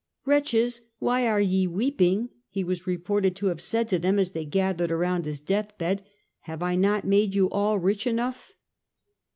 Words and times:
"Wretches, 0.25 0.81
why 0.97 1.27
are 1.27 1.39
ye 1.39 1.67
weeping?" 1.67 2.29
he 2.49 2.63
was 2.63 2.87
reported 2.87 3.35
to 3.35 3.45
have 3.49 3.61
said 3.61 3.87
to 3.89 3.99
them 3.99 4.17
as 4.17 4.31
they 4.31 4.45
gathered 4.45 4.91
around 4.91 5.25
his 5.25 5.41
deathbed;" 5.41 6.01
have 6.49 6.63
I 6.63 6.73
not 6.73 7.05
made 7.05 7.35
you 7.35 7.47
all 7.51 7.77
rich 7.77 8.07
enough 8.07 8.51